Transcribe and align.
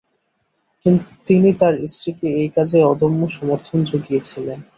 তিনি 1.27 1.49
তাঁর 1.59 1.73
স্ত্রীকে 1.87 2.27
এই 2.39 2.49
কাজে 2.55 2.79
অদম্য 2.91 3.21
সমর্থন 3.37 3.79
জুগিয়েছিলেন। 3.83 4.59